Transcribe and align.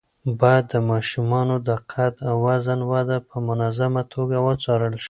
باید 0.39 0.65
د 0.73 0.75
ماشومانو 0.91 1.55
د 1.67 1.69
قد 1.91 2.13
او 2.29 2.35
وزن 2.47 2.79
وده 2.91 3.17
په 3.29 3.35
منظمه 3.47 4.01
توګه 4.13 4.35
وڅارل 4.47 4.93
شي. 4.97 4.99